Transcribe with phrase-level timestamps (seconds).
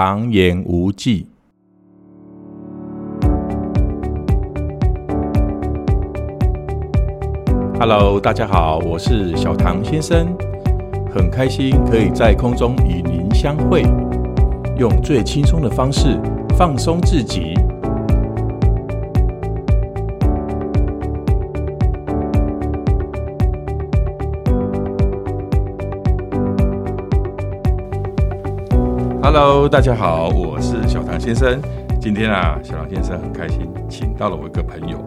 [0.00, 1.26] 旁言无忌。
[7.80, 10.36] Hello，大家好，我是小唐先生，
[11.12, 13.82] 很开心可以在空中与您相会，
[14.76, 16.16] 用最轻松的方式
[16.56, 17.54] 放松自己。
[29.30, 31.60] Hello，大家好，我是小唐先生。
[32.00, 35.04] 今天啊，小唐先生很开心，请到了我一个朋友。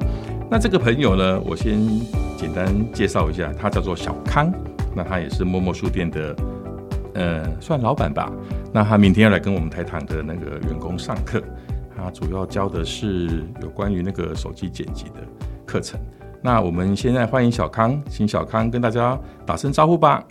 [0.48, 1.80] 那这个朋友呢，我先
[2.38, 4.54] 简单介绍一下，他叫做小康。
[4.96, 6.36] 那他也是默默书店的，
[7.16, 8.32] 呃，算老板吧。
[8.72, 11.42] 那他明天要来跟我们台糖的那个员工上课，
[11.98, 15.16] 他主要教的是有关于那个手机剪辑的
[15.66, 16.00] 课程。
[16.44, 20.24] 那我们现在欢迎小康，请小康跟大家打声招呼吧。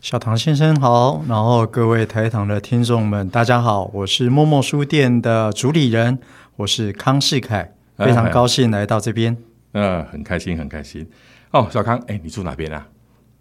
[0.00, 6.18] 小唐先生好，然后各位台糖的听众们，大家好，我是默默书店的主理人，
[6.56, 9.36] 我是康世凯，非常高兴来到这边。
[9.72, 11.06] 嗯、呃，很开心，很开心。
[11.50, 12.86] 哦，小康，哎，你住哪边啊？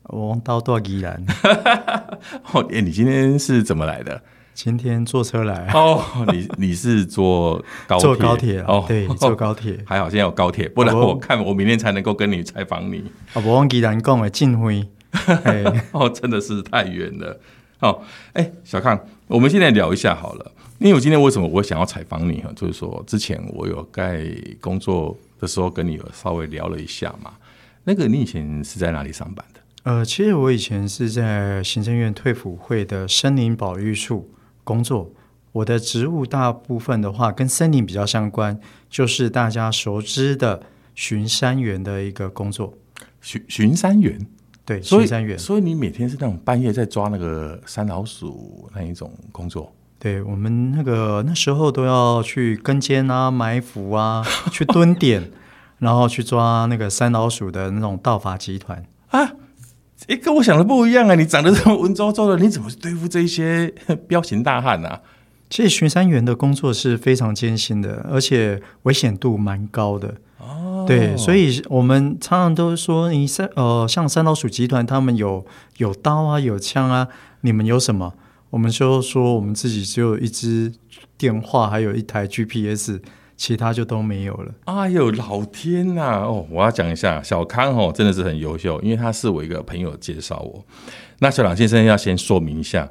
[0.04, 1.26] 我到多宜兰。
[2.52, 4.22] 哦，哎，你今天是怎么来的？
[4.54, 5.72] 今天坐车来。
[5.74, 8.02] 哦，你你是坐高铁？
[8.02, 9.78] 坐高铁哦，对，坐高铁。
[9.86, 13.10] 还好现在有高铁，不然我看我明天才能够跟你采访你。
[13.34, 14.86] 啊，我往宜兰讲的进辉。
[15.92, 17.40] 哦，真的是太远了。
[17.80, 18.02] 哦，
[18.34, 20.52] 哎，小康，我们现在聊一下好了。
[20.80, 22.52] 因为我今天为什么我想要采访你哈？
[22.56, 24.30] 就是说，之前我有在
[24.62, 27.34] 工作的时候跟你有稍微聊了一下嘛。
[27.84, 29.60] 那个，你以前是在哪里上班的？
[29.84, 34.30] 呃，其实我以前是在行政院退辅会的森林保育处
[34.64, 35.12] 工作。
[35.52, 40.64] 我的职务大部分的话跟森林比较相关，就是大家熟知的
[40.96, 42.78] 巡山员的一个工作。
[43.22, 44.28] 巡巡山员。
[44.66, 49.74] 对，所以所以你每天是那种半夜在抓那个山老鼠那一种工作？
[49.98, 55.32] 对，我们那个那时候都要去跟监啊、埋伏啊、 去蹲点，
[55.80, 59.34] 然后去抓那个山老鼠的那种盗伐集团啊！
[60.08, 61.16] 哎，跟我想的不一样啊！
[61.16, 63.68] 你长得这么文绉绉的，你怎么对付这些
[64.08, 65.02] 彪形大汉啊？
[65.50, 70.16] 其实巡山员的工作是非常艰辛的，而且危险度蛮高的。
[70.38, 75.46] 哦对，所以我们常常都说，你三呃，像三老鼠集团，他们有
[75.78, 77.08] 有刀啊，有枪啊，
[77.42, 78.14] 你们有什么？
[78.52, 80.72] 我们就说我们自己只有一支
[81.18, 83.00] 电话，还有一台 GPS，
[83.38, 84.52] 其他就都没有了。
[84.66, 86.24] 哎呦，老天呐！
[86.24, 90.66] 哦，我要讲一下，小康哦，真的是很优秀，因为他是我一个朋友介绍我。
[91.20, 92.90] 那小朗先生要先说明一下，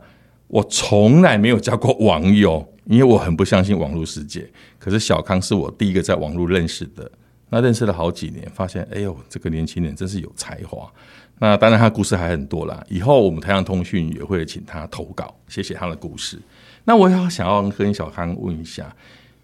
[0.48, 4.50] 我从来没有交过网友，因为我很不相信网络世界。
[4.78, 7.10] 可是小康是我第一个在网络认识的。
[7.50, 10.90] 那认识了好几年，发现哎呦，这个年轻人真是有才华。
[11.38, 12.84] 那当然，他故事还很多啦。
[12.90, 16.38] 以后我们台糖通讯也会请他投稿，写写他的故事。
[16.84, 18.94] 那我要想要跟小康问一下，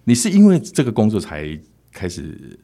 [0.05, 1.59] 你是因为这个工作才
[1.93, 2.59] 开始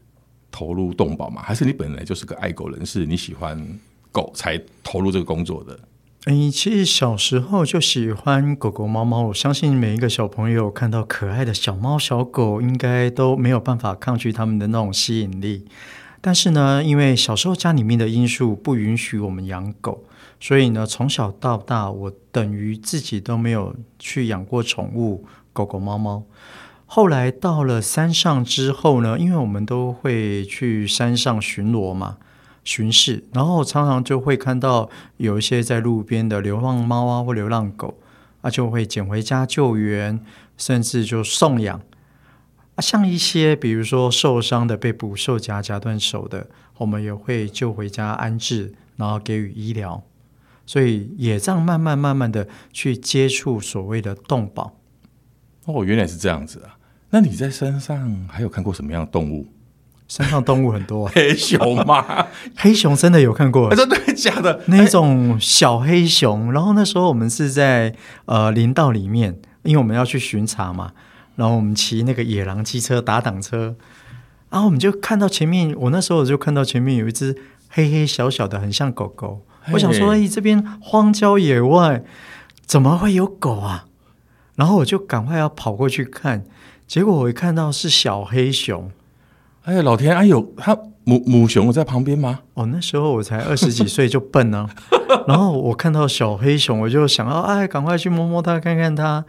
[0.51, 1.41] 投入动保吗？
[1.43, 3.78] 还是你本来就是个爱狗人士，你喜欢
[4.11, 5.78] 狗才投入这个工作的？
[6.27, 9.23] 哎，其实小时候就喜欢狗狗、猫猫。
[9.29, 15.65] 我相信每一个小朋友看到可爱的小猫、小狗，应该都没有办法抗拒他们的那种吸引力。
[16.21, 20.05] 但是呢，因为小时候家里面的因素不允许我们养狗，
[20.39, 26.25] 所以呢，从小到大，我等于自己都没有去养过宠物狗狗、猫猫。
[26.85, 32.19] 后来到了山上之后呢，因为我们都会去山上巡逻嘛。
[32.65, 37.98] 巡视，然后常常就会看到有一些在路边的流浪猫啊或流浪狗
[38.43, 40.21] 啊，就会捡回家救援，
[40.56, 41.81] 甚至就送养
[42.75, 42.81] 啊。
[42.81, 46.48] 像一些比如说受伤的、被捕兽夹夹断手的，
[46.78, 50.03] 我们也会救回家安置，然后给予医疗。
[50.66, 54.77] 所以也这样慢慢慢慢的去接触所谓的动保。
[55.65, 56.78] 哦，原来是这样子啊！
[57.10, 59.47] 那你在山上还有看过什么样的动物？
[60.10, 62.26] 山上动物很多，黑熊吗？
[62.59, 63.72] 黑熊真的有看过？
[63.72, 64.60] 真的假的？
[64.66, 66.53] 那种小黑熊。
[66.53, 67.94] 然后那时候我们是在
[68.25, 70.91] 呃林道里面，因为我们要去巡查嘛。
[71.36, 73.77] 然后我们骑那个野狼机车打挡车，
[74.51, 77.36] 然后我们就看到前面，我那时候我就看到前面有一只
[77.68, 79.42] 黑黑小小的，很像狗狗。
[79.72, 82.03] 我想说，哎，这边荒郊野外
[82.66, 83.86] 怎么会有狗啊？
[84.56, 86.42] 然后我就赶快要跑过去看，
[86.89, 88.91] 结果我一看到是小黑熊。
[89.65, 90.16] 哎呀，老天！
[90.16, 92.41] 哎呦，他母母熊在旁边吗？
[92.54, 95.24] 哦，那时候我才二十几岁就笨呢、啊。
[95.28, 99.24] 然后我看到小黑熊，我就想要哎，赶快去摸摸它，看看它。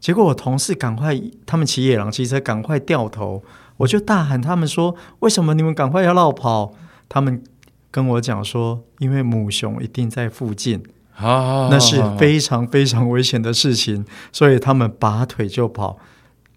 [0.00, 3.42] 结果我同事赶快，他们骑野狼骑车，赶快掉头，
[3.78, 6.72] 我就大喊他们说：“为什么你们赶快要绕跑？”
[7.08, 7.42] 他们
[7.90, 10.82] 跟我讲说：“因为母熊一定在附近。”
[11.18, 15.98] 啊，那是非常非常危险的事情，所以他们拔腿就跑。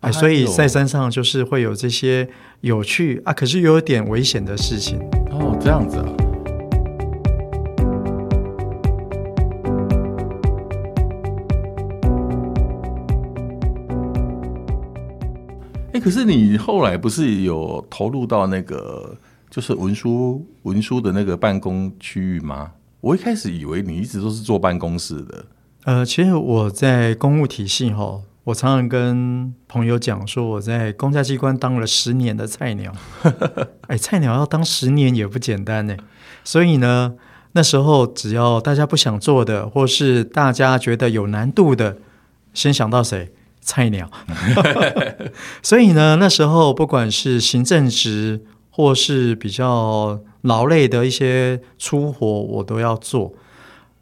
[0.01, 2.27] 哎，所以在山上就是会有这些
[2.61, 4.99] 有趣啊，可是又有点危险的事情。
[5.29, 6.09] 哦，这样子啊。
[15.93, 19.15] 哎，可是你后来不是有投入到那个
[19.51, 22.71] 就是文书文书的那个办公区域吗？
[23.01, 25.45] 我一开始以为你一直都是坐办公室的。
[25.83, 28.21] 呃，其实我在公务体系哈。
[28.43, 32.91] 我常常跟朋友讲说，我在公家机关当了十年的菜鸟，
[33.87, 35.95] 哎，菜鸟要当十年也不简单呢。
[36.43, 37.13] 所以呢，
[37.51, 41.97] 那时候只要大家不想做的，或是大家觉得有难度的，
[42.51, 43.31] 先想到谁？
[43.61, 44.09] 菜鸟。
[45.61, 53.33] 所以呢，那时候不管是行政职，或是比较劳累的一些粗活，我都要做。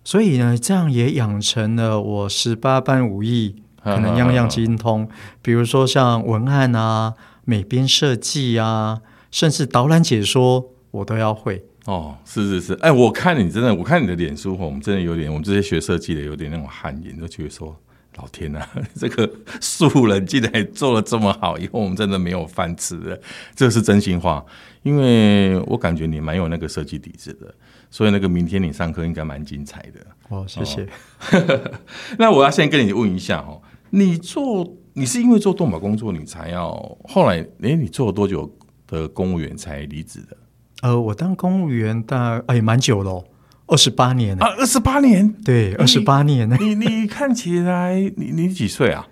[0.06, 3.62] 所以呢，这样也养成了我十八般武艺。
[3.95, 5.07] 可能样样精通，
[5.41, 7.13] 比如说像文案啊、
[7.45, 9.01] 美编设计啊，
[9.31, 11.65] 甚至导览解说，我都要会。
[11.86, 17.75] 哦，是是是，哎，我看你真的，我看你的脸书，我们真的有点，我们这些学设计的有点那种汗颜，都觉得说，
[18.18, 18.63] 老天呐，
[18.95, 19.27] 这个
[19.59, 23.19] 素人竟然做了这么好，以后我们真的没有饭吃了，
[23.56, 24.45] 这是真心话，
[24.83, 27.51] 因为我感觉你蛮有那个设计底子的，
[27.89, 30.06] 所以那个明天你上课应该蛮精彩的。
[30.27, 30.83] 哦，谢谢。
[30.83, 31.71] 哦、
[32.19, 33.59] 那我要先跟你问一下哦。
[33.89, 36.71] 你做，你是因为做动保工作，你才要
[37.03, 37.39] 后来？
[37.62, 38.51] 哎，你做了多久
[38.88, 40.38] 的公务员才离职的？
[40.81, 43.24] 呃，我当公务员大哎蛮久了，
[43.68, 46.50] 二十八年啊，二十八年，对，二十八年。
[46.59, 49.07] 你你看起来，你你几岁啊？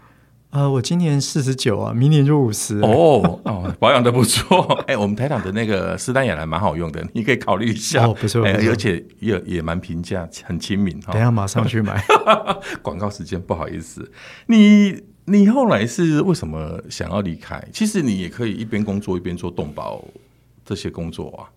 [0.50, 2.80] 呃，我今年四十九啊，明年就五十。
[2.80, 4.64] 哦哦， 保养的不错。
[4.88, 8.08] 哎、欸，我们台长的那个斯丹雅兰蛮好用的，你可以考虑一下。
[8.08, 10.98] 哦，不错，欸、而且也也蛮平价，很亲民。
[11.02, 12.02] 等一下马上去买。
[12.82, 14.10] 广告时间，不好意思。
[14.48, 17.62] 你你后来是为什么想要离开？
[17.74, 20.04] 其实你也可以一边工作一边做动保
[20.64, 21.52] 这些工作啊。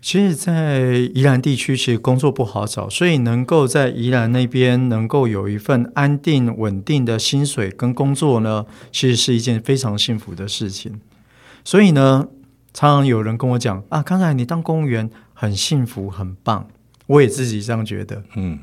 [0.00, 0.80] 其实，在
[1.14, 11.00] 宜兰地区，其实工作不好找，所以能够在宜兰那边能够有一份安定、稳定的薪水跟工作呢，其实是一件非常幸福的事情。
[11.64, 12.28] 所以呢，
[12.72, 16.68] 常常有人跟我讲啊，刚才你当公务员很幸福、很棒，
[17.08, 18.22] 我也自己这样觉得。
[18.36, 18.60] 嗯，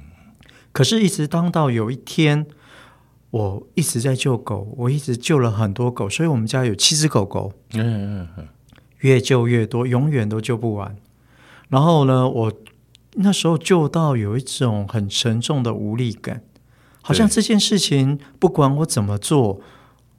[0.72, 2.46] 可是，一直当到有一天，
[3.32, 7.52] 我一直在救狗，我一直救了很多狗，所以我们家有七只狗狗。
[7.74, 8.48] 嗯嗯嗯，
[9.00, 10.96] 越救越多，永远都救不完。
[11.70, 12.54] 然后呢，我
[13.14, 16.42] 那时候就到有一种很沉重的无力感，
[17.02, 19.62] 好像这件事情不管我怎么做，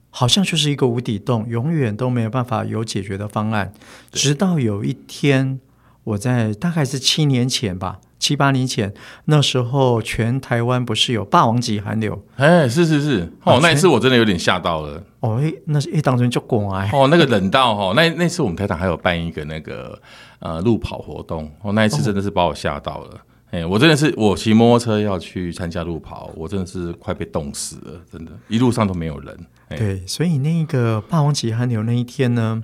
[0.09, 3.73] 好像就是一个无底洞，永远都没有办法有解决的方案。
[4.11, 5.59] 直到有一天，
[6.03, 7.99] 我在大概是七年前吧。
[8.17, 8.91] 七八年前，
[9.25, 12.23] 那时候全台湾不是有霸王级寒流？
[12.37, 15.03] 哎，是是是，哦，那一次我真的有点吓到了。
[15.19, 16.89] 哦，那是一当中就过来。
[16.91, 20.01] 哦，那个冷到哦，那那次我们台长还有办一个那个
[20.39, 23.21] 呃路跑活动，哦，那一次真的是把我吓到了。
[23.51, 29.45] 哎、哦，我真的是我骑摩托车要去参加路跑，我真的是快被冻死了，真的，一路上都没有人。
[29.69, 32.63] 对，所以那个霸王级寒流那一天呢，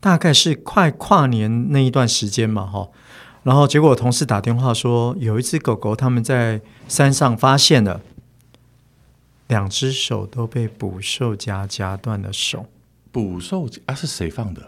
[0.00, 2.88] 大概是快跨年那一段时间嘛，哈。
[3.42, 8.00] 然后结果，同事打电话说，有一只狗狗，他们在山上发现了
[9.46, 12.66] 两只手都被捕兽夹夹断了手。
[13.12, 14.62] 捕兽夹啊，是谁放的？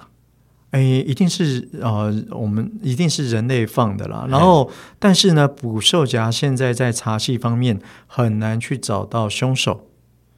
[0.70, 4.26] 哎，一定是呃，我们一定是人类放的啦。
[4.28, 9.86] 然后，但是呢，捕兽夹现在在查缉方面很难去找到凶手。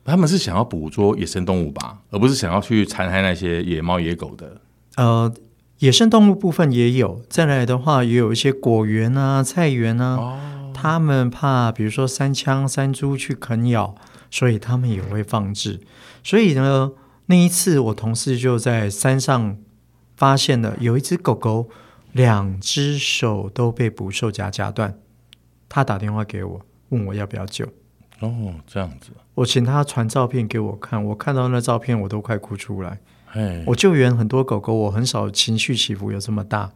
[0.04, 4.60] 他们是想要捕捉野生动物吧，而不是想要去残害那些野猫野狗的。
[4.96, 5.32] 呃。
[5.80, 10.38] 野生动物部分也有，再来的话也有一些果园啊、菜园啊，哦、
[10.74, 13.94] 他们怕比如说山羌、山猪去啃咬，
[14.30, 15.80] 所以他们也会放置。
[16.22, 16.92] 所以呢，
[17.24, 19.56] 那一次我同事就在山上
[20.20, 21.70] 发现了有一只狗狗，
[22.12, 24.98] 两只手都被捕兽夹夹断，
[25.66, 26.60] 他打电话给我，
[26.90, 27.64] 问我要不要救。
[28.18, 33.00] 哦，这样子，我请他传照片给我看，我看到那照片我都快哭出来。
[33.32, 36.72] Hey, 我救援很多狗狗，我很少情绪起伏有这么大，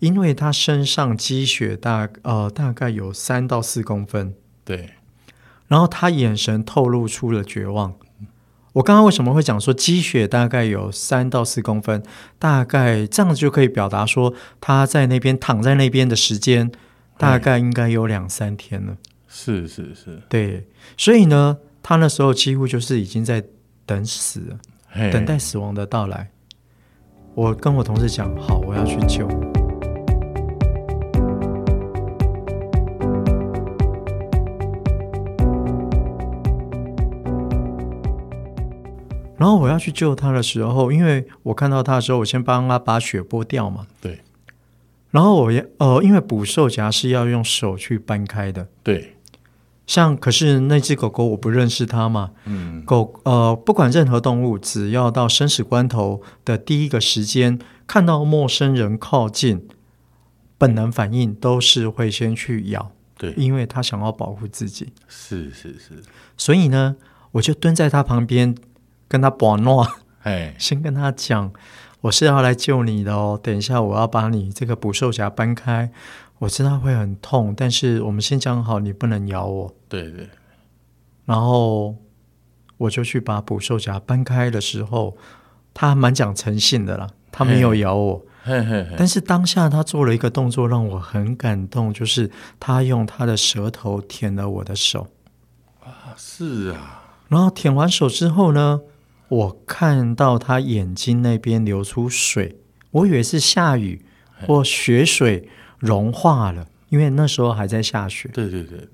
[0.00, 4.90] 因为它身上积雪大呃大概有三到四公分，对，
[5.68, 7.94] 然后他眼神透露出了绝望。
[8.74, 12.02] 我刚刚为什么会讲说积雪大概有三到四公分？
[12.38, 16.70] 大概这样子就可以表达说他在那边躺在那边的时间
[17.16, 18.96] 大概应该有两三天了。
[19.28, 20.66] 是是是，对，
[20.96, 23.42] 所以呢，他那时候几乎就是已经在
[23.84, 24.58] 等死了。
[25.10, 26.30] 等待死亡的到来，
[27.34, 29.28] 我跟我同事讲，好，我要去救。
[39.36, 43.86] 然后我要去救他的时候，因为我看到他的时候，我先帮他把血剥掉嘛。
[44.00, 44.20] 对。
[45.10, 48.68] 然后我也呃，因为捕兽夹是要用手去掰开的。
[48.82, 49.16] 对。
[49.86, 52.30] 像可是那只狗狗我不认识它嘛。
[52.46, 52.82] 嗯。
[52.84, 59.68] 狗呃，不管任何动物，只要到生死关头的第一个时间，看到陌生人靠近，
[60.56, 62.90] 本能反应都是会先去咬。
[63.18, 63.32] 对。
[63.36, 64.92] 因为它想要保护自己。
[65.06, 66.02] 是是是。
[66.36, 66.96] 所以呢，
[67.32, 68.54] 我就蹲在它旁边，
[69.08, 69.86] 跟他把诺。
[70.22, 70.54] 哎。
[70.58, 71.52] 先跟他讲。
[72.00, 73.40] 我是要来救你的哦！
[73.42, 75.90] 等一下，我要把你这个捕兽夹搬开。
[76.40, 79.74] 我知道会很痛，但是我们先讲好，你不能咬我。
[79.88, 80.28] 对对。
[81.24, 81.96] 然后
[82.76, 85.16] 我就去把捕兽夹搬开的时候，
[85.72, 88.22] 他蛮讲诚信的啦，他没有咬我。
[88.42, 88.94] 嘿嘿嘿。
[88.98, 92.30] 但是当下他做了一个动作让我很感动，就是
[92.60, 95.06] 他用他的舌头舔了我的手。
[95.82, 97.02] 啊，是啊。
[97.28, 98.82] 然后舔完手之后呢？
[99.28, 102.58] 我看到他眼睛那边流出水，
[102.90, 104.04] 我以为是下雨
[104.46, 108.28] 或雪水融化了，因为那时候还在下雪。
[108.32, 108.86] 对对对。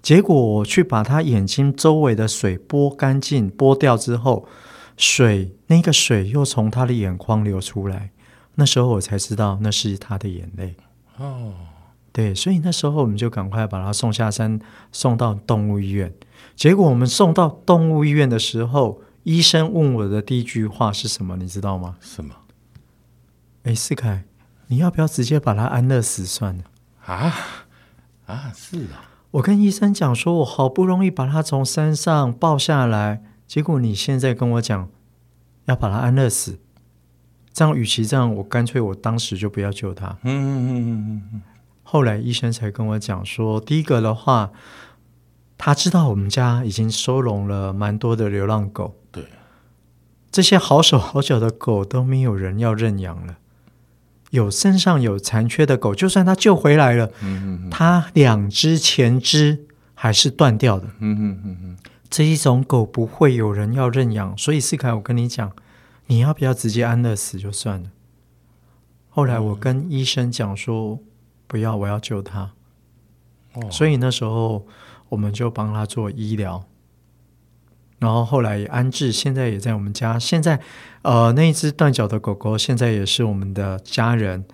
[0.00, 4.48] 结果我去把他眼睛周围的水拨干净、拨掉之后，
[4.96, 8.10] 水那个水又从他的眼眶流出来。
[8.54, 10.74] 那时候我才知道那是他的眼泪。
[11.18, 11.52] 哦，
[12.10, 14.58] 对，所以那时候我们就赶快把他送下山，
[14.90, 16.12] 送到动物医院。
[16.56, 19.02] 结果我们送到动物医院的时候。
[19.28, 21.36] 医生问我的第一句话是什么？
[21.36, 21.96] 你知道吗？
[22.00, 22.34] 什么？
[23.64, 24.24] 哎，思凯，
[24.68, 26.64] 你要不要直接把他安乐死算了？
[27.04, 27.34] 啊
[28.24, 29.04] 啊，是啊！
[29.32, 34.88] 我跟医生讲说，我好不容易把他从山上抱下来，结果你现在跟我讲
[35.66, 36.58] 要把他安乐死，
[37.52, 40.16] 这样与其这样，我干脆我当时就不要救他。
[40.22, 41.42] 嗯嗯嗯嗯嗯。
[41.82, 44.50] 后来医生才跟我讲说，第一个的话。
[45.58, 49.24] 他知道我们家已经收容了蛮多的流浪狗，对，
[50.30, 53.38] 这些好手好脚的狗都没有人要认养了。
[54.30, 61.76] 有身上有残缺的狗，就算他救回来了，嗯嗯，他两只前肢还是断掉的，嗯嗯嗯嗯，
[62.08, 65.50] 这一种狗不会有人要认养，所以思凯，我跟你讲，
[66.06, 67.90] 你要不要直接安乐死就算了？
[69.08, 71.00] 后来我跟医生讲说，
[71.48, 72.52] 不要，我要救他。
[73.54, 74.64] 哦，所以那时候。
[75.10, 76.64] 我们就帮他做医疗，
[77.98, 80.18] 然后后来也安置，现在也在我们家。
[80.18, 80.60] 现在，
[81.02, 84.44] 呃，那一只断脚的狗狗现在也是我们的家人，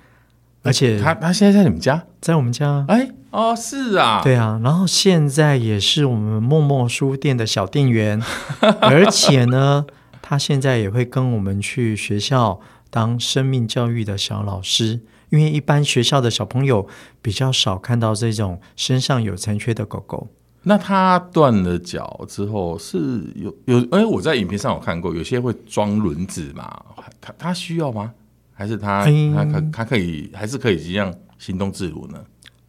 [0.62, 2.84] 而且他他现在在你们家，在我们家。
[2.88, 4.60] 哎，哦，是啊，对啊。
[4.62, 8.22] 然后现在也是我们默默书店的小店员，
[8.80, 9.86] 而且呢，
[10.22, 15.00] 他现在也会跟我们去学校当生命教育的小老师。
[15.30, 16.86] 因为一般学校的小朋友
[17.20, 20.28] 比较少看到这种身上有残缺的狗狗。
[20.64, 26.82] 那他断了脚之后是有有哎，我在影片上有看过，有些会装轮子嘛，
[27.20, 28.12] 他他需要吗？
[28.54, 32.18] 还是他、嗯、他可他可以还是可以这样行动自如呢？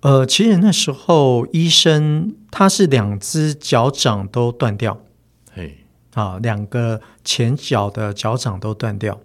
[0.02, 5.00] 呃，其实那时候医生他是两只脚掌都断掉，
[5.54, 5.78] 嘿
[6.14, 9.20] 啊，两个前脚的脚掌都断掉，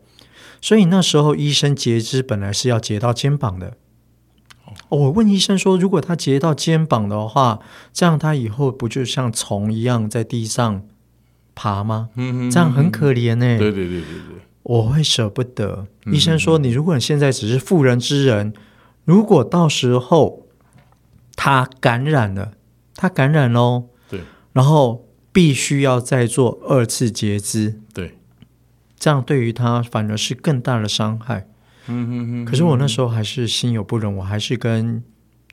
[0.61, 3.77] 所以那时候医生截肢本来是要截到肩膀的。
[4.90, 7.61] 我问医生说：“如果他截到肩膀的话，
[7.92, 10.82] 这样他以后不就像虫一样在地上
[11.54, 12.11] 爬吗？
[12.16, 13.59] 嗯嗯，这样很可怜呢。
[13.59, 15.87] 对对对对对，我会舍不得。
[16.06, 18.52] 医生说：“你如果你现在只是妇人之仁，
[19.04, 20.47] 如果到时候
[21.37, 22.52] 他感染了，
[22.97, 24.20] 他感染喽，对，
[24.52, 28.18] 然后必须要再做二次截肢，对，
[28.99, 31.47] 这样对于他反而是更大的伤害。”
[31.90, 35.02] 嗯嗯，可是我那时候还是心有不忍，我还是跟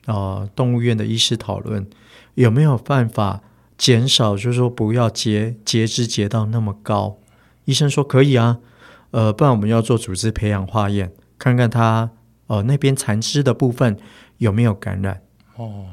[0.06, 1.86] 呃动物园的医师讨论
[2.34, 3.42] 有没有办法
[3.76, 7.18] 减少，就是说不要截截肢截到那么高。
[7.64, 8.58] 医生说可以啊，
[9.10, 12.10] 呃，不然我们要做组织培养化验，看看他
[12.46, 13.96] 呃那边残肢的部分
[14.38, 15.20] 有没有感染。
[15.56, 15.86] 哦，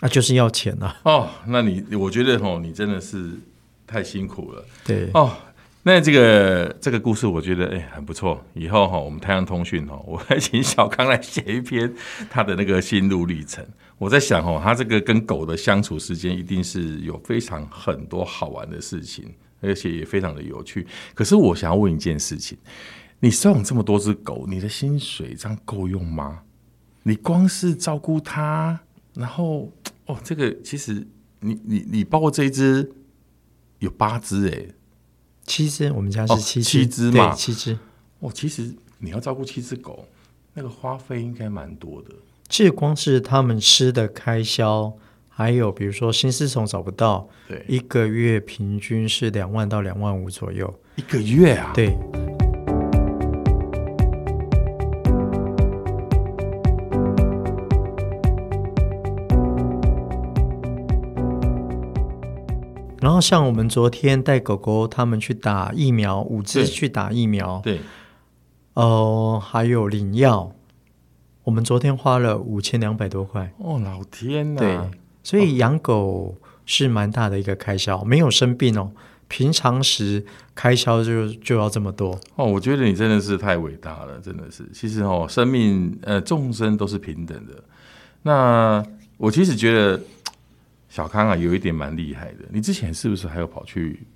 [0.00, 1.00] 那、啊、就是要钱呐、啊。
[1.04, 3.30] 哦，那你我觉得哦，你真的是
[3.86, 4.64] 太辛苦了。
[4.84, 5.32] 对哦。
[5.82, 8.44] 那这个这个故事，我觉得哎很不错。
[8.52, 11.90] 以后哈，我们太阳通讯哈，我还请小康来写一篇
[12.28, 13.66] 他的那个心路历程。
[13.96, 19.32] 我在想哈，他这个跟狗的相处时间，一定是有非常很多好玩的事情，
[19.62, 20.86] 而且也非常的有趣。
[21.14, 22.58] 可是我想要问一件事情：
[23.18, 26.42] 你收养这么多只狗，你的薪水这样够用吗？
[27.04, 28.78] 你光是照顾它，
[29.14, 29.72] 然后
[30.04, 31.06] 哦，这个其实
[31.40, 32.92] 你你你包括这一只
[33.78, 34.74] 有八只哎。
[35.50, 37.76] 七只，我们家是七只，哦、七只嘛，七只。
[38.20, 40.06] 哦，其实你要照顾七只狗，
[40.54, 42.10] 那个花费应该蛮多的。
[42.48, 44.92] 其实光是他们吃的开销，
[45.28, 50.72] 还有比如说新丝虫找不到，对，一个月平均是两万到两万五左右。
[50.94, 51.72] 一个月啊？
[51.74, 51.96] 对。
[63.00, 67.80] 然后像我们昨天带狗狗他们去打疫苗，五只去打疫苗，对，
[68.74, 70.52] 呃，还有领药，
[71.44, 73.52] 我们昨天花了五千两百多块。
[73.58, 74.58] 哦，老天呐！
[74.58, 74.78] 对，
[75.22, 78.90] 所以养狗是蛮大的一个开销，没有生病哦，
[79.28, 82.18] 平常时开销就就要这么多。
[82.36, 84.68] 哦，我觉得你真的是太伟大了，真的是。
[84.74, 87.54] 其实哦，生命呃，众生都是平等的。
[88.22, 88.84] 那
[89.16, 89.98] 我其实觉得。
[90.90, 92.44] 小康啊，有一点蛮厉害的。
[92.50, 94.06] 你之前是不是还有跑去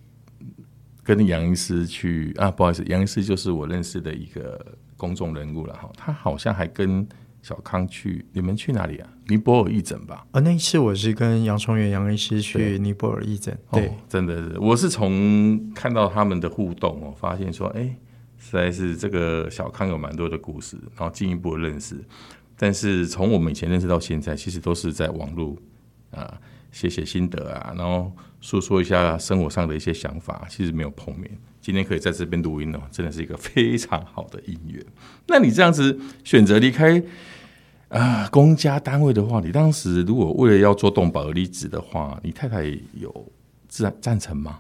[1.05, 2.51] 跟杨医师去啊？
[2.51, 5.89] 不好意思，杨医师就是我认识的一个公众人物了哈。
[5.97, 7.07] 他好像还跟
[7.43, 9.09] 小康去，你们去哪里啊？
[9.29, 10.27] 尼泊尔义诊吧？
[10.33, 13.57] 啊，那一次我是跟杨崇元杨医师去尼泊尔义诊。
[13.71, 17.95] 对，哦，真的是，我是从看到他们的互动哦，发现说，哎，
[18.37, 22.05] 实在是这个小康有蛮多的故事，然后进一步认识。
[22.57, 25.57] 但是从我们以前认识到现在，其实都是在网络
[26.11, 26.41] 啊。
[26.75, 31.31] 写写心得啊，然后诉说一下生活上的一些想法，其实没有碰面。
[31.61, 34.85] 今天可以在这边录音哦，真的是一个非常好的姻缘。
[35.29, 36.99] 那你这样子选择离开
[37.89, 42.65] 啊、呃、公家单位的话，你当时如果为了要做动保而离职的话，你太太
[42.95, 43.33] 有
[43.69, 44.59] 赞赞成吗？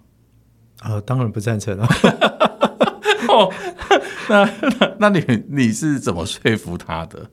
[0.85, 1.85] 呃，当然不赞成了。
[3.29, 3.53] 哦，
[4.31, 7.29] 那那那你你是怎么说服他的？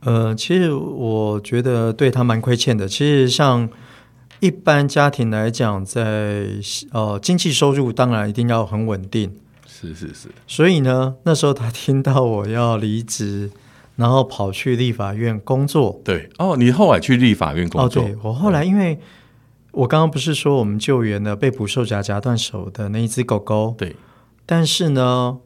[0.00, 2.86] 呃，其实我觉得对他蛮亏欠的。
[2.86, 3.68] 其实像。
[4.40, 6.46] 一般家庭来讲，在
[6.92, 9.34] 呃经济收入当然一定要很稳定，
[9.66, 10.28] 是是是。
[10.46, 13.50] 所以呢，那时候他听到我要离职，
[13.96, 16.00] 然后跑去立法院工作。
[16.04, 18.02] 对哦，你后来去立法院工作？
[18.02, 18.98] 哦，对，我后来，因为
[19.72, 23.74] 我刚刚不是说我们救援了被捕兽夹夹断手的那一只狗狗？
[23.76, 23.96] 对。
[24.46, 25.38] 但是呢，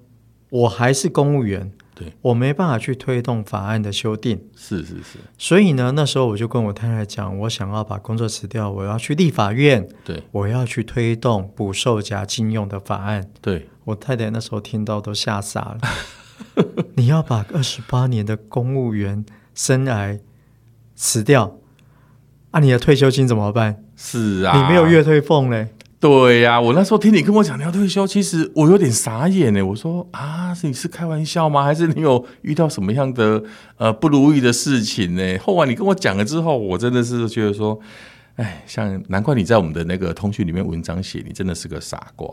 [0.51, 1.73] 我还是公务员。
[2.03, 13.31] 对，我没办法去推动法案的修订，是是是，所以呢，那时候我就跟我太太讲，我想要把工作辞掉，我要去立法院，对，我要去推动捕兽夹禁用的法案。
[13.41, 15.81] 对，我太太那时候听到都吓傻了，
[16.97, 20.19] 你要把二十八年的公务员生涯
[20.95, 21.59] 辞掉，
[22.51, 23.85] 啊，你的退休金怎么办？
[23.97, 25.69] 是啊，你没有月退俸嘞。
[26.03, 29.63] 对呀、我那时候听你跟我讲你要退休，其实我有点傻眼呢。
[29.63, 31.63] 我说啊，你是开玩笑吗？
[31.63, 33.41] 还是你有遇到什么样的
[33.77, 35.39] 呃不如意的事情呢？
[35.39, 37.79] 后来你跟我讲了之后，我真的是觉得说，
[38.35, 42.29] 哎，像难怪你在我们的那个通讯里面文章写，你真的是个傻瓜。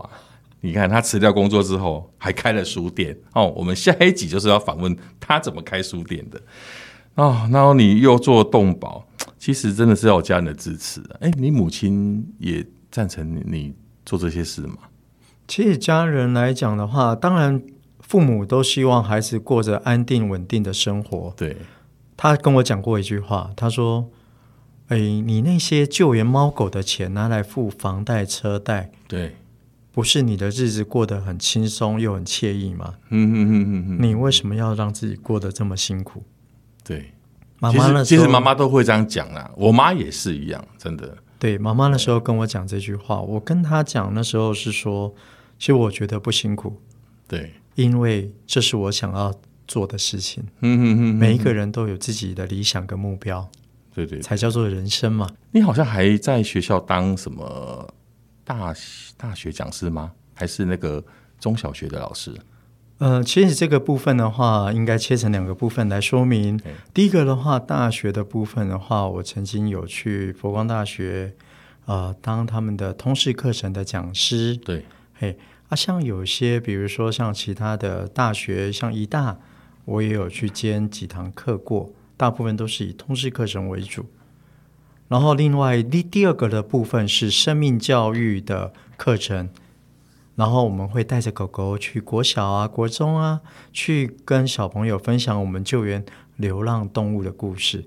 [0.62, 3.54] 你看他辞掉工作之后，还开了书店哦。
[3.56, 6.42] 我们下一集就是要访问他怎么开书店的
[7.14, 7.48] 哦。
[7.52, 9.06] 然后你又做动保，
[9.38, 11.04] 其实真的是要有家人的支持。
[11.20, 12.66] 哎，你母亲也。
[12.92, 13.74] 赞成你
[14.06, 14.78] 做这些事吗？
[15.48, 17.62] 其实家人来讲的话，当然
[18.00, 21.34] 父母都希望孩子过着安定稳定的生活。
[21.36, 21.58] 对，
[22.16, 24.10] 他跟我讲过一句话，他说
[24.90, 29.38] ：“哎，你那些救援猫狗的钱拿来付房贷车贷，对，
[29.92, 32.96] 不是你的日子过得很轻松又很惬意吗？
[33.10, 36.24] 嗯哼哼哼哼，你为什么要让自己过得这么辛苦？”
[36.84, 37.12] 对，
[37.60, 38.06] 妈妈呢？
[38.06, 41.18] 其实妈妈都会这样讲啦，我妈也是一样，真的。
[41.40, 45.16] 对，妈妈那时候跟我讲这句话，我跟她讲那时候是说，
[45.58, 46.82] 其实我觉得不辛苦，
[47.28, 49.34] 对，因为这是我想要
[49.66, 50.44] 做的事情。
[50.60, 53.50] 嗯哼哼哼，每一个人都有自己的理想跟目标，
[53.96, 55.30] 对对，才叫做人生嘛。
[55.52, 57.94] 你好像还在学校当什么
[58.44, 58.76] 大
[59.16, 60.12] 大学讲师吗？
[60.34, 61.04] 还是那个
[61.40, 62.34] 中小学的老师？
[63.00, 66.60] 呃，其实这个部分的话，应该切成两个部分来说明。
[66.94, 71.34] 第一个的话，大学的部分的话，我曾经有去佛光大学，
[71.86, 74.54] 呃，当他们的通识课程的讲师。
[74.58, 74.84] 对，
[75.14, 75.38] 嘿，
[75.70, 79.40] 啊，像有些，比如说像其他的大学，像一大，
[79.86, 84.08] 我也有去兼几堂课过，大部分都是以通识课程为主。
[85.08, 89.48] 然后，另外第第二个的部分是生命教育的课程。
[90.40, 93.42] 然后我们会带着狗狗去国小啊、国中啊，
[93.74, 96.02] 去跟小朋友分享我们救援
[96.38, 97.84] 流浪动物的故事。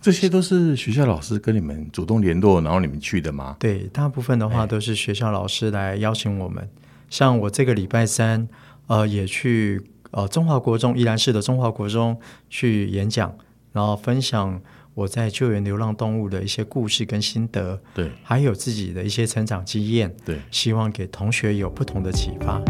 [0.00, 3.56] 这些都是学校老师跟你们主动联络，然后你们去的吗？
[3.58, 6.62] 对，大部分的话都是学校老师来邀请我们。
[6.62, 6.68] 哎、
[7.10, 8.48] 像我这个礼拜三，
[8.86, 9.82] 呃，也去
[10.12, 12.16] 呃中华国中宜兰市的中华国中
[12.48, 13.34] 去演讲，
[13.72, 14.60] 然后分享。
[14.98, 22.60] 我在救援流浪动物的一些故事跟心得，对，还有自己的一些成长经验，对，希望给同学有不同的启发。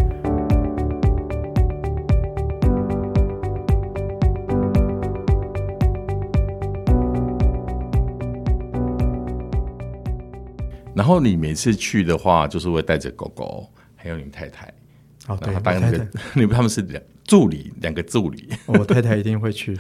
[10.94, 14.70] 然后你每次去的话，就是会带着狗狗，还有你太太，
[15.28, 18.48] 哦，对，个 你们他们是两助理，两个助理。
[18.66, 19.78] 我太太一定会去。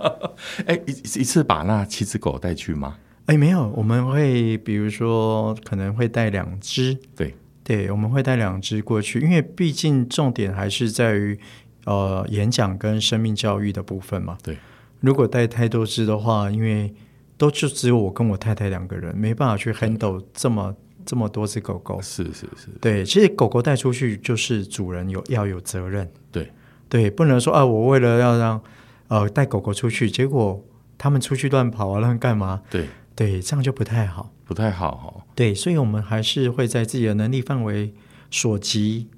[0.66, 2.98] 哎，一一次把那七只狗带去吗？
[3.26, 6.98] 哎，没有，我们会比如说可能会带两只。
[7.16, 11.38] 对对，我们会带两只过去，因为毕竟重点还是在于
[11.84, 14.36] 呃演讲跟生命教育的部分嘛。
[14.42, 14.58] 对，
[14.98, 16.92] 如果带太多只的话，因为
[17.38, 20.74] 都就只有我跟我太太两个人，没办法去 handle 这么。
[21.06, 26.48] 这么多只狗狗，是是是，对，其实狗狗带出去就是主人有要有责任，对
[26.90, 28.60] 对，不能说啊，我为了要让
[29.08, 30.62] 呃带狗狗出去，结果
[30.98, 32.60] 他们出去乱跑啊，乱干嘛？
[32.68, 35.24] 对对，这样就不太好，不太好哈。
[35.34, 37.94] 对，所以我们还是会在自己的能力范围
[38.30, 39.08] 所及，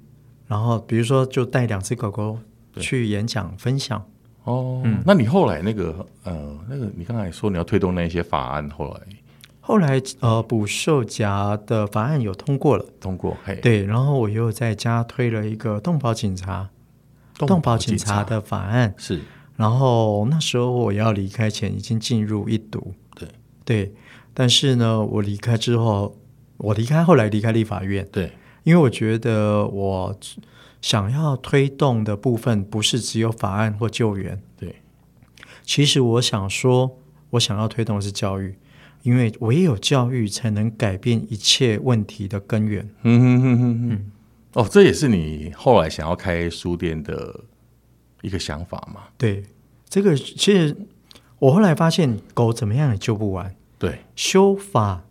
[0.47, 2.39] 然后比如说就带两只狗狗
[2.77, 4.01] 去演讲分享。
[4.43, 9.01] 哦，嗯，那你后来那个呃那个你刚才说你要推动那些法案，后来。
[9.65, 16.69] 后来，呃，捕兽夹的法案有通过了，通过，嘿，对，然后我又在家推了一个动保警察，
[17.35, 18.93] 动保警察的法案。
[18.97, 19.21] 是，
[19.55, 23.27] 然后那时候我要离开前已经进入一读，对。
[23.65, 23.93] 对，
[24.33, 26.17] 但是呢，我离开之后，
[26.57, 30.19] 我离开后来离开立法院，对，因为我觉得我
[30.81, 34.81] 想要推动的部分不是只有法案或救援，对，
[35.63, 36.99] 其实我想说，
[37.31, 38.55] 我想要推动的是教育。
[39.03, 42.89] 因为唯有教育才能改变一切问题的根源。
[43.01, 44.11] 嗯哼哼哼哼。
[44.53, 47.41] 哦，这也是你后来想要开书店的
[48.21, 49.01] 一个想法吗？
[49.17, 49.43] 对，
[49.89, 50.75] 这个其实
[51.39, 53.55] 我后来发现，狗怎么样也救不完。
[53.77, 55.03] 对，修法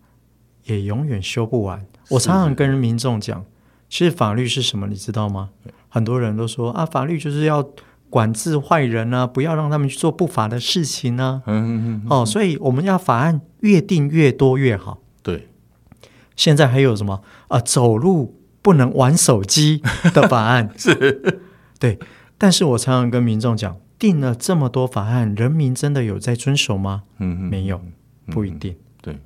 [0.64, 1.86] 也永远修不完。
[2.10, 3.44] 我常常跟民众讲，
[3.88, 5.50] 其实法律是什么，你知道吗？
[5.88, 7.68] 很多人都说啊，法律就是要。
[8.12, 11.48] 管制坏人呢、啊，不要让他们去做不法的事情呢、啊。
[11.48, 12.06] 嗯嗯嗯。
[12.10, 14.98] 哦，所以我们要法案越定越多越好。
[15.22, 15.48] 对。
[16.36, 17.58] 现在还有什么啊？
[17.58, 19.82] 走路不能玩手机
[20.14, 21.42] 的法案 是。
[21.78, 21.98] 对。
[22.38, 27.02] 但是我常常跟民众讲，定了这么多法案，人民真的有在遵守吗？
[27.18, 27.50] 嗯嗯。
[27.50, 27.80] 没有，
[28.26, 28.72] 不一定。
[28.72, 29.18] 嗯、对。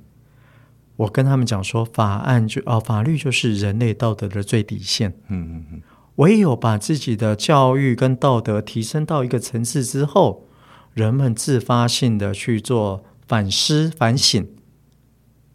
[0.97, 5.11] 我跟他们讲说，法案就啊，法律就是人类道德的最底线。
[5.29, 5.81] 嗯嗯嗯。
[6.15, 10.47] 唯有把自己的教育跟道德提升到一个层次之后，
[10.93, 14.47] 人们自发性的去做反思反省，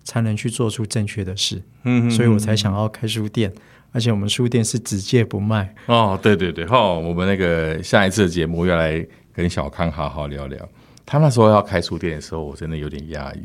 [0.05, 1.63] 才能去做出正确的事。
[1.85, 3.53] 嗯，所以我才想要开书店，
[3.93, 5.75] 而且我们书店是只借不卖。
[5.87, 10.69] 哦，对对对，好，我们那个下一次的节目要来跟小康好好聊聊。
[11.05, 13.39] 他那时候要开书店的时候，我真的有点压抑，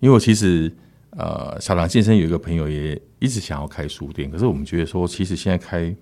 [0.00, 0.72] 因为我其实
[1.10, 5.94] 呃，小唐先生有一个朋友也一直想要开书店，可是我们觉得说，其实现在开。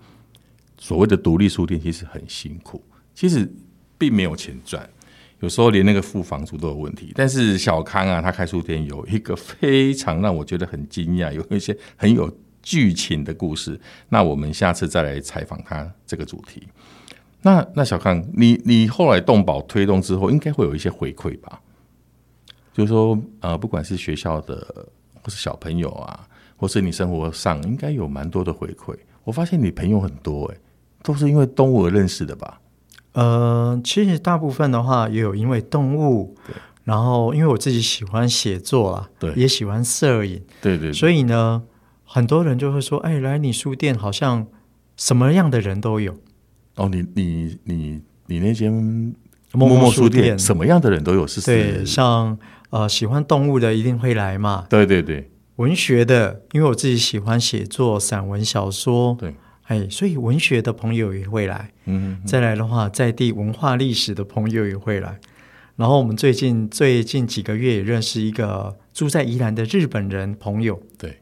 [0.81, 2.81] 所谓的独立书店其实很辛苦，
[3.12, 3.53] 其实
[3.99, 4.88] 并没有钱赚，
[5.40, 7.12] 有时候连那个付房租都有问题。
[7.14, 12.31] 但是小康啊，他开书店有一个非常让我觉得很惊讶，有一些很有
[12.62, 13.81] 剧情的故事。
[14.09, 16.66] 那我们下次再来采访他这个主题。
[17.42, 21.61] 那那小康，你你后来动保推动之后，应该会有一些回馈吧？
[22.72, 24.57] 就是说，呃，不管是学校的，
[25.22, 28.96] 或是小朋友啊，或是你生活上，应该有蛮多的回馈。
[29.22, 30.59] 我发现你朋友很多诶、
[31.03, 32.61] 都是因为动物而认识的吧？
[33.12, 36.37] 呃，其实大部分的话也有因为动物，
[36.85, 40.92] 然后因为我自己喜欢写作啊，对，也喜欢摄影，对，对对。
[40.92, 41.62] 所以呢，
[42.05, 44.47] 很多人就会说：“哎，来你书店好像
[44.97, 46.14] 什么样的人都有。”
[46.77, 48.73] 哦，你你你你那间
[49.53, 51.27] 默默书店什么样的人都有？
[51.27, 51.40] 是？
[51.40, 52.38] 对，像
[52.71, 54.66] 呃喜欢动物的一定会来嘛。
[54.71, 55.31] 对对对。
[55.57, 59.35] 文学的，因为我自己喜欢写作，散文小说，对。
[59.68, 65.18] 哎，所以文学的朋友也会来，嗯，再来的话，在地文化历史的朋友也会来。
[65.76, 71.20] 然后我们最近最近几个月也认识一个住在宜兰的日本人朋友，对，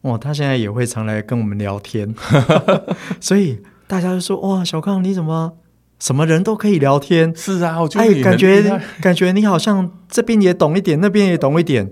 [0.00, 2.14] 哦，他现在也会常来跟我们聊天，
[3.20, 5.58] 所以大家就说哇，小康你怎么
[5.98, 7.34] 什么人都可以聊天？
[7.36, 11.90] 是啊，我觉得哎，感觉感觉你好像这边也懂一点，那边也懂一点。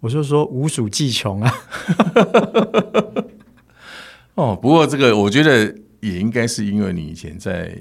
[0.00, 1.52] 我就说无鼠技穷啊。
[4.38, 5.66] 哦，不过这个我觉得
[5.98, 7.76] 也应该是因为你以前在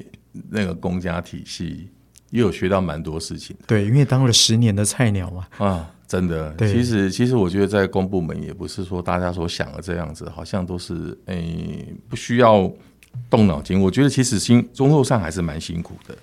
[0.49, 1.87] 那个公家体系
[2.31, 3.55] 也有学到蛮多事情。
[3.67, 5.47] 对，因为当了十年的菜鸟嘛。
[5.59, 6.49] 啊，真的。
[6.53, 6.73] 对。
[6.73, 12.67] 其实，其实我觉得在公部门也不是说大家所想的这样子，好像都是诶、欸、不需要
[13.29, 13.79] 动脑筋。
[13.79, 16.17] 我觉得其实辛工作上还是蛮辛苦的。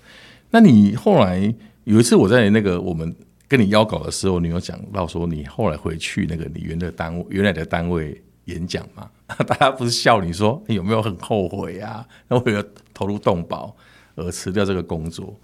[0.50, 3.14] 那你后来有一次我在那个我们
[3.46, 9.10] 跟你邀稿的时候，你有讲到说你后来回去那个你原的单位原来的单位演讲嘛？
[9.46, 12.06] 大家不是笑你说你有没有很后悔啊？
[12.28, 13.74] 那为了投入动保
[14.14, 15.34] 而辞掉这个工作，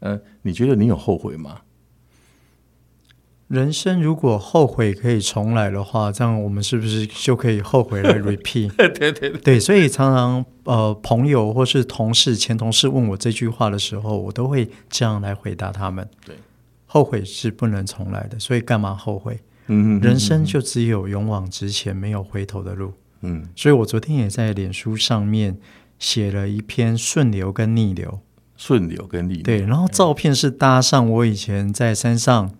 [0.00, 1.60] 嗯、呃，你觉得你有后悔吗？
[3.48, 8.70] 人生如果后悔可以重来的话，这样我们是不是就可以后悔来 repeat？
[8.76, 16.06] 对对对，对，所以常常呃，朋友或是同事、前同事问我这句话的时候，我都会这样来回答他们。
[16.26, 16.36] 对，
[16.84, 19.40] 后悔是不能重来的，所以干嘛后悔？
[19.68, 22.92] 嗯，人生就只有勇往直前，没有回头的路。
[23.22, 25.56] 嗯，所以我昨天也在脸书上面
[25.98, 28.20] 写了一篇顺流跟逆流，
[28.56, 29.42] 顺流跟逆流。
[29.42, 32.50] 对，然后照片是搭上我以前在山上。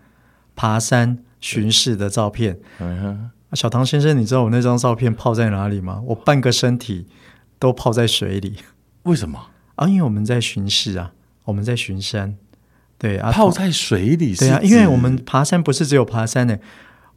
[0.61, 6.03] 爬山巡视的照片，嗯哼，小唐先生，你知道我那张照片泡在哪里吗？
[6.07, 7.07] 我半个身体
[7.61, 8.57] 都泡在水里，
[9.05, 9.51] 为什么？
[9.77, 11.13] 啊，因为我们在巡视啊，
[11.45, 12.35] 我们在巡山，
[12.99, 16.59] 对啊，泡在水里，对啊，因为我们爬山不是只有爬山呢，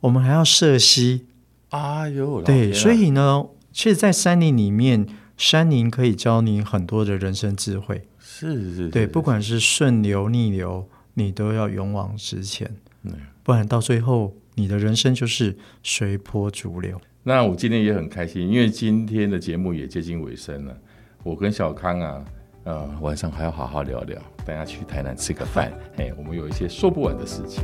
[0.02, 1.26] 我们还要涉溪，
[1.70, 12.70] 哎呦，对，所以呢，其实，在山林里面，山林可以教你很多的人生智慧，是是，是，对，不管是顺流逆流，你都要勇往直前。
[13.04, 17.00] 嗯，不然到最后，你的人生就是随波逐流。
[17.24, 20.76] 那我今天也很开心，因为今天的节目也接近尾声了。
[21.24, 22.26] 我跟小康啊，
[22.64, 25.72] 呃，晚上还要好好聊聊，大家去台南吃个饭。
[25.98, 27.64] 哎，我们有一些说不完的事情。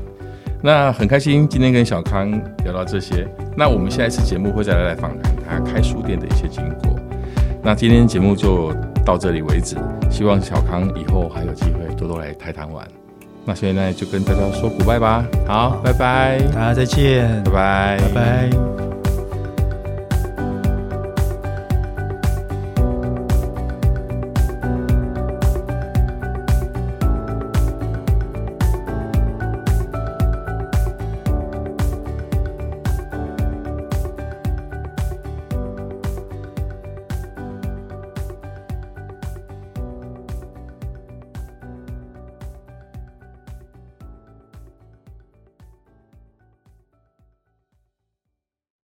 [0.62, 2.32] 那很开心，今天跟小康
[2.64, 3.28] 聊到这些。
[3.56, 6.96] 那我们下一次节目会再来来访谈他开书店的一些经过。
[7.64, 8.74] 那今天节目就
[9.06, 9.76] 到这里为止，
[10.10, 12.88] 希望小康以后还有机会多多来台谈玩。
[13.46, 18.87] 那现在就跟大家说 goodbye 吧，好，拜拜，大家再见，拜拜，拜拜。